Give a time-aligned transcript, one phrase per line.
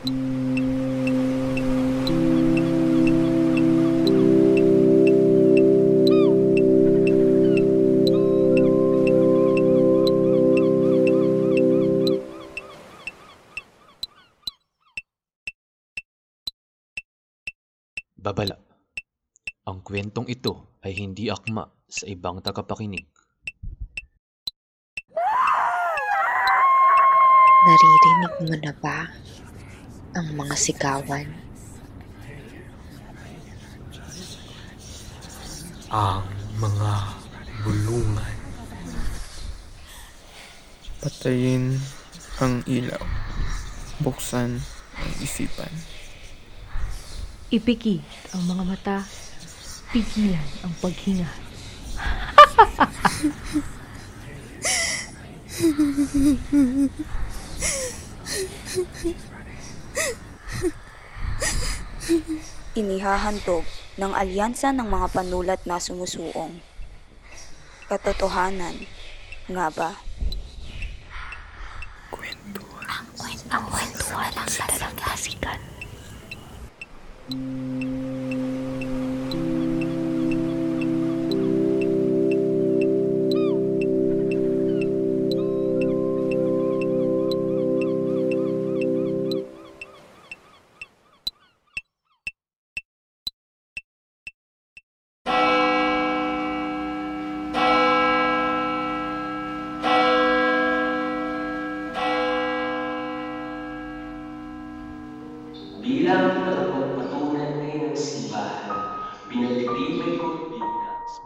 [0.00, 0.16] Babala.
[19.68, 23.04] Ang kwentong ito ay hindi akma sa ibang tagapakinig.
[27.68, 29.04] Naririnig mo na ba
[30.14, 31.50] ang mga sigawan?
[35.90, 36.22] ang
[36.62, 37.18] mga
[37.66, 38.34] bulungan.
[41.02, 41.82] Patayin
[42.38, 43.02] ang ilaw.
[43.98, 44.62] Buksan
[44.94, 45.74] ang isipan.
[47.50, 49.02] Ipikit ang mga mata,
[49.90, 51.26] pigilan ang paghinga.
[62.78, 63.66] Inihahandog
[63.98, 66.62] ng alyansa ng mga panulat na sumusuong.
[67.90, 68.86] Katotohanan,
[69.50, 69.90] nga ba?
[77.30, 77.99] Bilang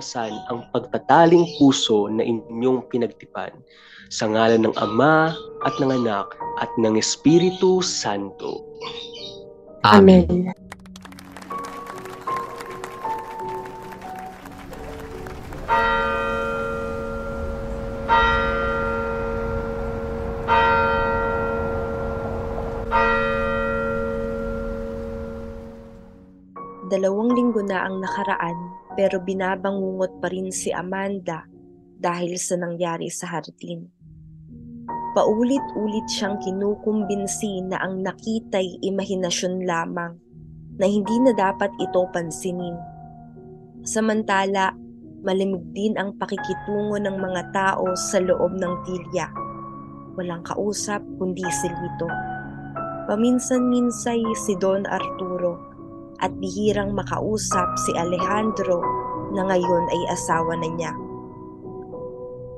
[0.00, 3.52] basan ang pagtataling puso na inyong pinagtipan
[4.08, 5.36] sa ngalan ng Ama
[5.68, 8.64] at ng Anak at ng Espiritu Santo.
[9.84, 10.24] Amen.
[10.24, 10.69] Dalawang
[29.00, 31.48] pero binabangungot pa rin si Amanda
[31.96, 33.88] dahil sa nangyari sa hardin.
[35.16, 40.20] Paulit-ulit siyang kinukumbinsi na ang nakita'y imahinasyon lamang
[40.76, 42.76] na hindi na dapat ito pansinin.
[43.88, 44.76] Samantala,
[45.24, 49.32] malimig din ang pakikitungo ng mga tao sa loob ng tilya.
[50.20, 52.08] Walang kausap kundi si Lito.
[53.08, 55.69] Paminsan-minsay si Don Arturo
[56.20, 58.80] at bihirang makausap si Alejandro
[59.32, 60.92] na ngayon ay asawa na niya.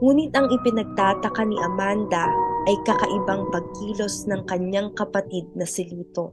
[0.00, 2.24] Ngunit ang ipinagtataka ni Amanda
[2.68, 6.32] ay kakaibang pagkilos ng kanyang kapatid na si Lito.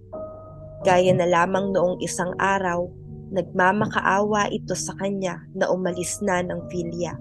[0.88, 2.88] Gaya na lamang noong isang araw,
[3.35, 7.11] nagmamakaawa ito sa kanya na umalis na ng Filia.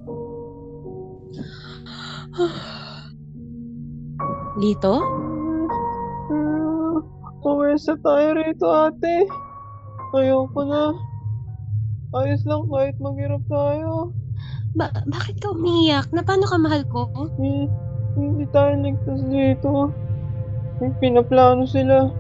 [4.61, 5.03] Lito?
[7.43, 9.46] Pumesa tayo rito, ate.
[10.15, 10.95] Ayoko na.
[12.15, 14.15] Ayos lang kahit maghirap tayo.
[14.77, 16.13] Ba- bakit ka umiyak?
[16.15, 17.11] Na paano ka mahal ko?
[17.43, 17.67] Eh,
[18.15, 19.91] hindi tayo ligtas dito.
[20.79, 22.13] May pinaplano sila.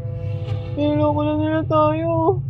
[0.74, 2.40] Niloko na nila tayo.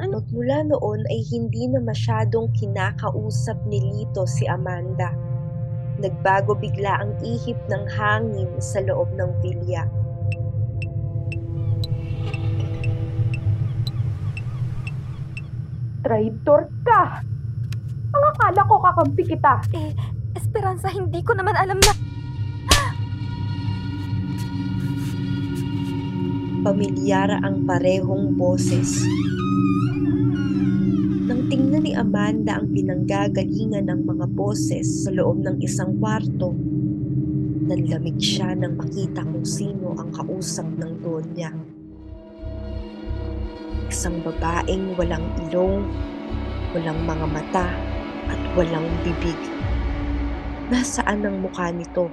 [0.00, 5.14] At mula noon ay hindi na masyadong kinakausap ni Lito si Amanda.
[6.02, 9.86] Nagbago bigla ang ihip ng hangin sa loob ng Villa.
[16.04, 17.24] Traitor ka!
[18.12, 19.64] Ang akala ko kakampi kita.
[19.72, 19.96] Eh,
[20.36, 21.96] Esperanza, hindi ko naman alam na...
[26.60, 29.00] Pamilyara ang parehong boses.
[31.24, 36.52] Nang tingnan ni Amanda ang pinanggagalingan ng mga boses sa loob ng isang kwarto,
[37.64, 41.63] nanlamig siya nang makita kung sino ang kausap ng donya.
[43.94, 45.86] Isang babaeng walang ilong,
[46.74, 47.70] walang mga mata,
[48.26, 49.38] at walang bibig.
[50.66, 52.10] Nasaan ang mukha nito?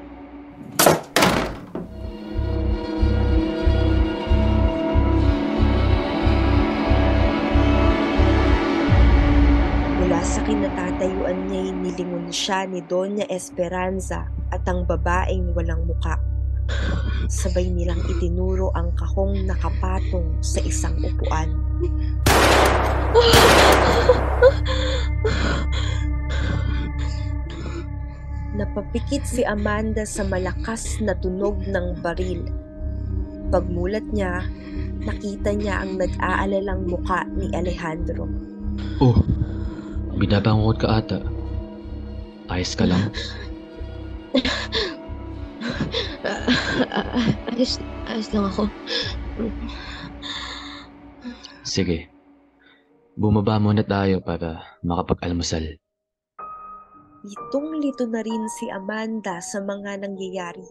[9.97, 16.30] Mula sa kinatatayuan niya'y nilingon siya ni Doña Esperanza at ang babaeng walang muka.
[17.31, 21.47] Sabay nilang itinuro ang kahong nakapatong sa isang upuan.
[28.51, 32.51] Napapikit si Amanda sa malakas na tunog ng baril.
[33.47, 34.43] Pagmulat niya,
[35.01, 38.27] nakita niya ang nag-aalalang muka ni Alejandro.
[38.99, 39.17] Oh,
[40.19, 41.19] binabangot ka ata.
[42.51, 43.07] Ayos ka lang?
[47.51, 48.63] ayos, ayos lang ako.
[51.61, 52.11] Sige.
[53.15, 55.77] Bumaba muna tayo para makapag-almusal.
[57.21, 60.65] Litong-lito na rin si Amanda sa mga nangyayari.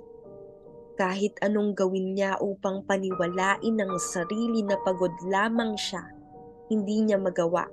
[0.98, 6.02] Kahit anong gawin niya upang paniwalain ng sarili na pagod lamang siya,
[6.68, 7.70] hindi niya magawa.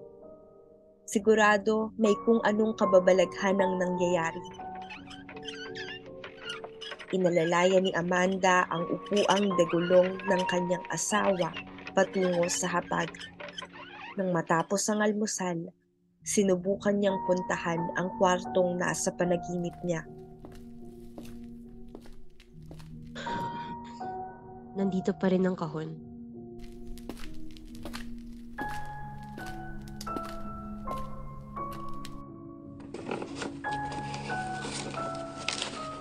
[1.07, 4.43] Sigurado may kung anong kababalaghan ang nangyayari.
[7.07, 11.55] Inalalaya ni Amanda ang upuang degulong ng kanyang asawa
[11.95, 13.07] patungo sa hapag.
[14.19, 15.71] Nang matapos ang almusal,
[16.25, 20.03] sinubukan niyang puntahan ang kwartong nasa panaginip niya.
[24.77, 26.06] Nandito pa rin ang kahon.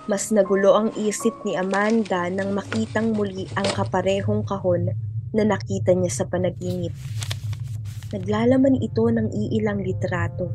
[0.07, 4.95] Mas nagulo ang isip ni Amanda nang makitang muli ang kaparehong kahon
[5.35, 6.95] na nakita niya sa panaginip.
[8.15, 10.47] Naglalaman ito ng iilang litrato.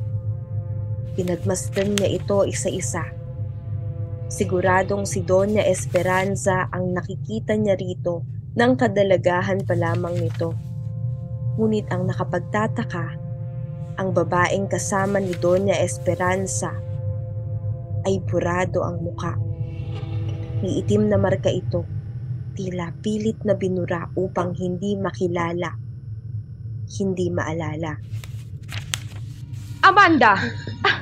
[1.13, 3.05] Pinagmasdan niya ito isa-isa.
[4.33, 8.25] Siguradong si Doña Esperanza ang nakikita niya rito
[8.57, 10.57] ng kadalagahan pa lamang nito.
[11.61, 13.07] Ngunit ang nakapagtataka,
[14.01, 16.92] ang babaeng kasama ni Doña Esperanza
[18.07, 19.35] ay burado ang muka.
[20.63, 21.83] May itim na marka ito,
[22.55, 25.75] tila pilit na binura upang hindi makilala,
[26.87, 27.99] hindi maalala.
[29.83, 30.39] Amanda!
[30.87, 30.99] Ah,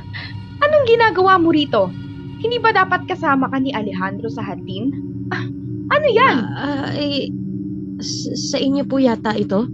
[0.64, 1.92] anong ginagawa mo rito?
[2.40, 4.88] Hindi ba dapat kasama ka ni Alejandro sa hatin?
[5.28, 5.44] Ah,
[5.92, 6.36] ano yan?
[6.96, 7.28] Eh,
[8.00, 9.68] s- sa inyo po yata ito?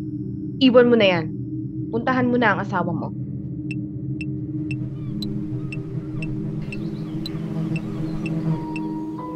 [0.58, 1.26] Iwan mo na yan.
[1.94, 3.14] Puntahan mo na ang asawa mo.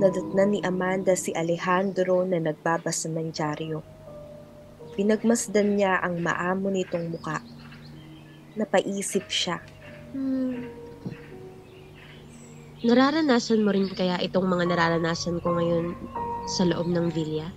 [0.00, 3.84] Nadatnan ni Amanda si Alejandro na nagbabasa ng dyaryo.
[4.96, 7.44] Pinagmasdan niya ang maamo nitong muka.
[8.56, 9.60] Napaisip siya.
[10.16, 10.72] Hmm.
[12.80, 15.92] Nararanasan mo rin kaya itong mga nararanasan ko ngayon
[16.48, 17.52] sa loob ng villa?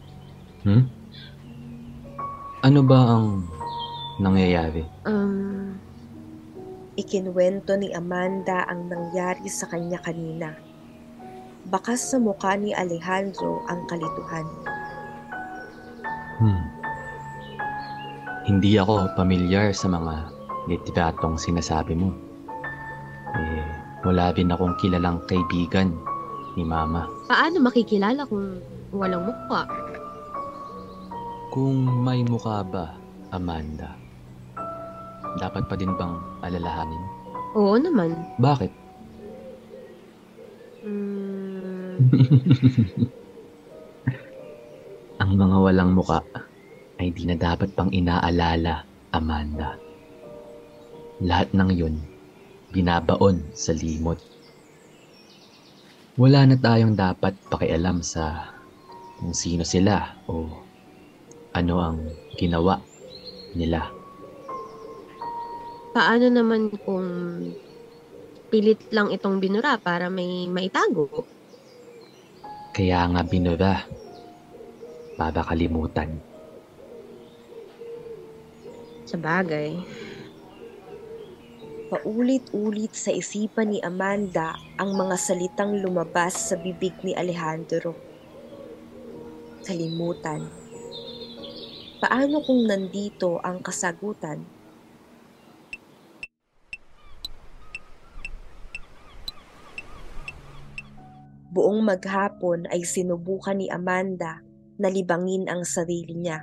[0.68, 0.92] Hmm?
[2.60, 3.48] Ano ba ang
[4.19, 4.84] nangyayari?
[5.07, 5.80] Um,
[7.00, 10.72] Ikinwento ni Amanda ang nangyari sa kanya kanina.
[11.63, 14.44] Bakas sa mukha ni Alejandro ang kalituhan.
[16.44, 16.63] Hmm.
[18.44, 20.27] Hindi ako pamilyar sa mga
[20.68, 22.12] litratong sinasabi mo.
[23.39, 23.63] Eh,
[24.04, 25.95] wala din akong kilalang kaibigan
[26.60, 27.07] ni Mama.
[27.31, 28.59] paano makikilala kung
[28.92, 29.63] walang mukha?
[31.50, 32.92] Kung may mukha ba,
[33.31, 33.95] Amanda,
[35.39, 37.04] dapat pa din bang alalahanin?
[37.56, 38.19] Oo naman.
[38.38, 38.82] Bakit?
[45.21, 46.21] Ang mga walang muka
[47.01, 49.77] ay di na dapat pang inaalala, Amanda.
[51.25, 51.98] Lahat ng yun,
[52.69, 54.18] binabaon sa limot.
[56.21, 58.54] Wala na tayong dapat pakialam sa
[59.18, 60.45] kung sino sila o
[61.57, 61.97] ano ang
[62.37, 62.78] ginawa
[63.57, 64.04] nila.
[65.94, 67.07] paano naman kung
[68.49, 71.30] pilit lang itong binura para may maitago?
[72.73, 73.85] Kaya nga binura
[75.13, 76.09] para kalimutan.
[79.06, 79.77] Sa bagay.
[81.94, 87.94] Paulit-ulit sa isipan ni Amanda ang mga salitang lumabas sa bibig ni Alejandro.
[89.61, 90.49] Kalimutan.
[92.01, 94.42] Paano kung nandito ang kasagutan?
[101.54, 104.42] Buong maghapon ay sinubukan ni Amanda
[104.81, 106.42] na libangin ang sarili niya.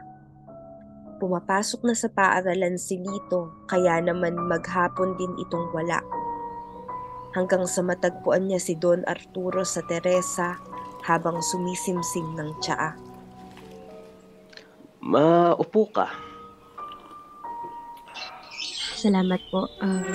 [1.19, 5.99] Pumapasok na sa paaralan si Lito kaya naman maghapon din itong wala.
[7.35, 10.63] Hanggang sa matagpuan niya si Don Arturo sa Teresa
[11.03, 12.95] habang sumisimsim ng tsaa.
[15.03, 16.07] Maupo ka.
[18.95, 19.67] Salamat po.
[19.83, 20.07] Um,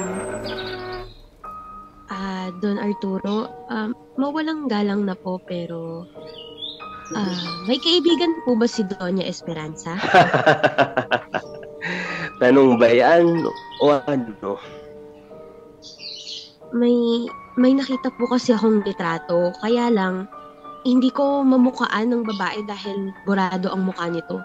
[2.08, 6.08] ah, Don Arturo, um, mawalang galang na po pero
[7.16, 9.96] ah, may kaibigan po ba si Doña Esperanza?
[12.42, 13.48] Tanong ba yan
[13.80, 14.60] o ano?
[16.76, 20.28] May may nakita po kasi akong litrato, kaya lang
[20.86, 24.38] hindi ko mamukaan ng babae dahil burado ang mukha nito.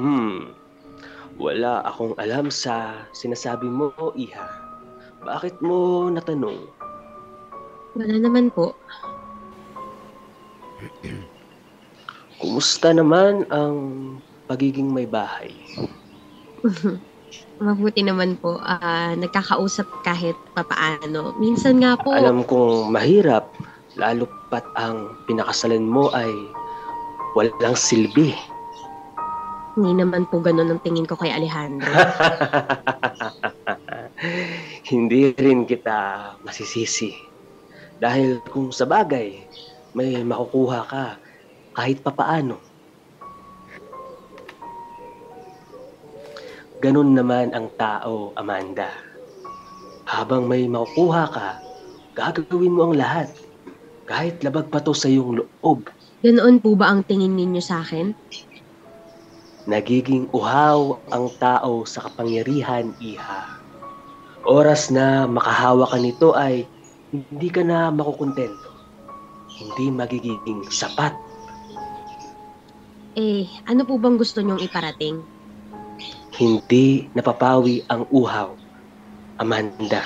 [0.00, 0.54] Hmm.
[1.36, 4.48] Wala akong alam sa sinasabi mo, Iha.
[5.26, 6.81] Bakit mo natanong?
[7.92, 8.72] Wala naman po.
[12.40, 13.76] Kumusta naman ang
[14.48, 15.52] pagiging may bahay?
[17.62, 18.58] Mabuti naman po.
[18.58, 21.38] ah, nagkakausap kahit papaano.
[21.38, 23.54] Minsan nga po, Alam kong mahirap,
[23.94, 26.32] lalo pat ang pinakasalan mo ay
[27.32, 28.34] walang silbi.
[29.72, 31.88] hindi naman po ganun ang tingin ko kay Alejandro.
[34.92, 35.98] Hindi rin kita
[36.44, 37.31] masisisi.
[38.02, 39.46] Dahil kung sa bagay,
[39.94, 41.22] may makukuha ka
[41.70, 42.58] kahit papaano.
[46.82, 48.90] Ganun naman ang tao, Amanda.
[50.02, 51.48] Habang may makukuha ka,
[52.18, 53.30] gagawin mo ang lahat.
[54.02, 55.86] Kahit labag pa to sa iyong loob.
[56.26, 58.18] Ganoon po ba ang tingin ninyo sa akin?
[59.70, 63.46] Nagiging uhaw ang tao sa kapangyarihan, Iha.
[64.42, 66.66] Oras na makahawa ka nito ay
[67.12, 68.72] hindi ka na makukontento.
[69.52, 71.12] Hindi magiging sapat.
[73.12, 75.20] Eh, ano po bang gusto nyong iparating?
[76.32, 78.56] Hindi napapawi ang uhaw,
[79.36, 80.00] Amanda.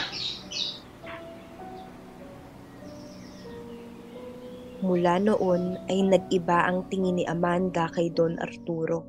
[4.83, 9.07] Mula noon ay nag-iba ang tingin ni Amanda kay Don Arturo.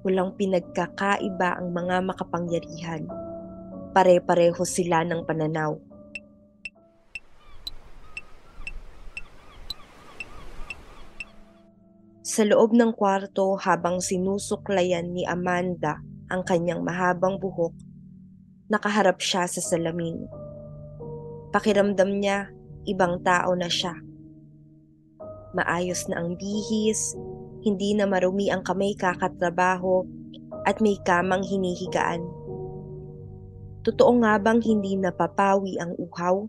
[0.00, 3.04] Walang pinagkakaiba ang mga makapangyarihan.
[3.92, 5.89] Pare-pareho sila ng pananaw.
[12.30, 15.98] Sa loob ng kwarto habang sinusuklayan ni Amanda
[16.30, 17.74] ang kanyang mahabang buhok,
[18.70, 20.30] nakaharap siya sa salamin.
[21.50, 22.54] Pakiramdam niya,
[22.86, 23.98] ibang tao na siya.
[25.58, 27.18] Maayos na ang bihis,
[27.66, 30.06] hindi na marumi ang kamay kakatrabaho,
[30.70, 32.22] at may kamang hinihigaan.
[33.82, 36.46] Totoo nga bang hindi napapawi ang uhaw?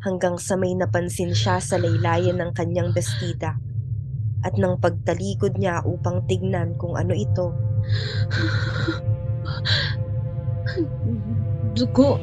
[0.00, 3.60] Hanggang sa may napansin siya sa laylayan ng kanyang bestida
[4.40, 7.52] at nang pagtalikod niya upang tignan kung ano ito,
[11.76, 12.16] Dugo.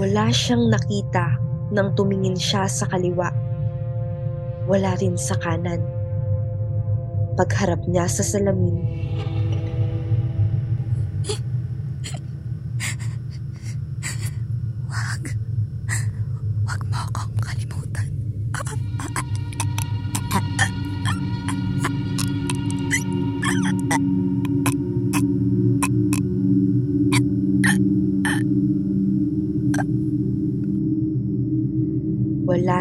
[0.00, 1.36] wala siyang nakita
[1.76, 3.28] nang tumingin siya sa kaliwa.
[4.64, 5.84] Wala rin sa kanan.
[7.36, 8.80] Pagharap niya sa salamin,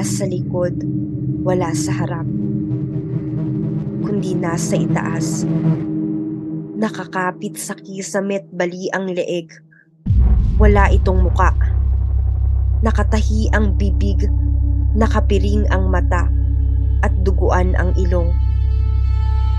[0.04, 0.84] sa likod,
[1.44, 2.28] wala sa harap,
[4.04, 5.48] kundi nasa itaas.
[6.80, 9.52] Nakakapit sa kisamet bali ang leeg.
[10.60, 11.52] Wala itong muka.
[12.80, 14.28] Nakatahi ang bibig,
[14.96, 16.32] nakapiring ang mata,
[17.04, 18.32] at duguan ang ilong.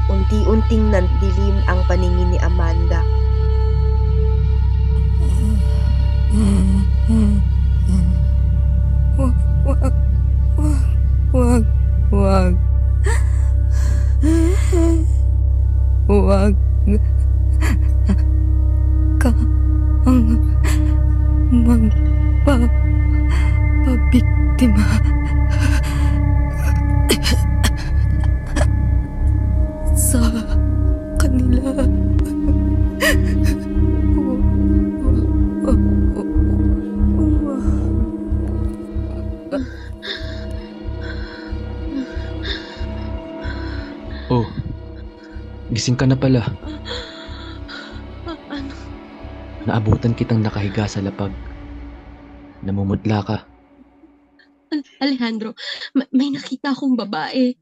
[0.09, 3.05] Unti-unting nandilim ang paningin ni Amanda.
[7.11, 7.50] Wag,
[45.91, 46.47] gising ka na pala.
[48.47, 48.71] Ano?
[49.67, 51.35] Naabutan kitang nakahiga sa lapag.
[52.63, 53.37] Namumutla ka.
[54.71, 55.59] Al- Alejandro,
[55.99, 57.59] ma- may nakita akong babae.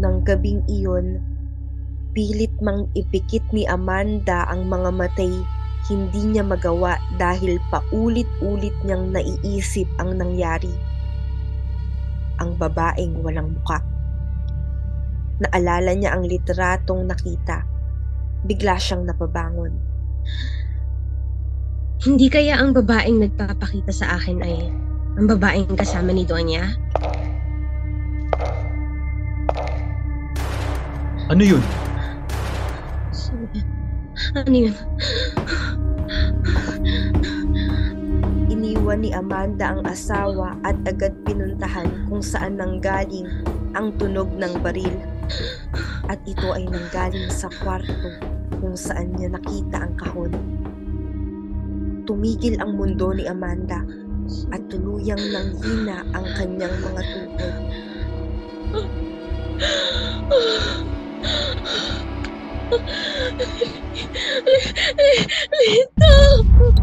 [0.00, 1.22] Nang gabing iyon,
[2.10, 5.30] pilit mang ipikit ni Amanda ang mga matay
[5.86, 10.72] hindi niya magawa dahil paulit-ulit niyang naiisip ang nangyari.
[12.40, 13.84] Ang babaeng walang muka.
[15.40, 17.64] Naalala niya ang litratong nakita.
[18.48, 19.76] Bigla siyang napabangon.
[22.00, 24.72] Hindi kaya ang babaeng nagpapakita sa akin ay
[25.20, 26.64] ang babaeng kasama ni Donya?
[31.28, 31.60] Ano yun?
[34.32, 34.74] Ano yun?
[38.90, 43.30] Iniwan ni Amanda ang asawa at agad pinuntahan kung saan nanggaling
[43.78, 44.90] ang tunog ng baril.
[46.10, 48.18] At ito ay nanggaling sa kwarto
[48.58, 50.34] kung saan niya nakita ang kahon.
[52.02, 53.78] Tumigil ang mundo ni Amanda
[54.50, 57.54] at tuluyang nanghina ang kanyang mga tuhod.
[65.54, 66.79] Lito!